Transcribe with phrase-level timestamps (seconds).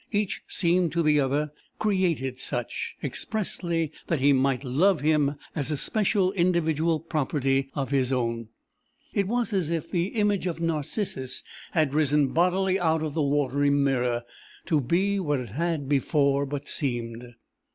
[0.11, 5.77] Each seemed to the other created such, expressly that he might love him as a
[5.77, 8.47] special, individual property of his own.
[9.13, 11.43] It was as if the image of Narcissus
[11.73, 14.23] had risen bodily out of the watery mirror,
[14.65, 17.35] to be what it had before but seemed.